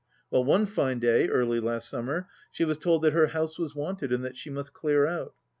Well, 0.31 0.43
one 0.43 0.65
fine 0.65 0.97
day, 0.97 1.29
early 1.29 1.59
last 1.59 1.87
summer, 1.87 2.27
she 2.51 2.65
was 2.65 2.79
told 2.79 3.03
that 3.03 3.13
her 3.13 3.27
house 3.27 3.59
was 3.59 3.75
wanted 3.75 4.11
and 4.11 4.25
that 4.25 4.35
she 4.35 4.49
must 4.49 4.73
clear 4.73 5.05
out. 5.05 5.35